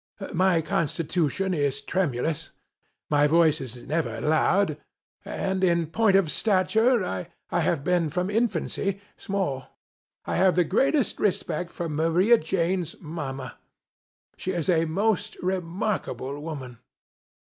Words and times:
My 0.33 0.63
constitution 0.63 1.53
is 1.53 1.79
tremulous, 1.83 2.49
my 3.11 3.27
voice 3.27 3.59
was 3.59 3.77
never 3.77 4.19
loud, 4.19 4.77
and, 5.23 5.63
in 5.63 5.85
point 5.91 6.15
of 6.15 6.31
stature, 6.31 7.03
I 7.05 7.59
have 7.59 7.83
been 7.83 8.09
from 8.09 8.31
infancy, 8.31 8.99
small. 9.15 9.67
I 10.25 10.37
have 10.37 10.55
the 10.55 10.63
greatest 10.63 11.19
respect 11.19 11.69
for 11.69 11.87
Maria 11.87 12.39
Jane's 12.39 12.99
Mama. 12.99 13.59
She 14.37 14.53
is 14.53 14.69
a 14.69 14.85
most 14.85 15.37
remarkable 15.39 16.39
woman. 16.41 16.79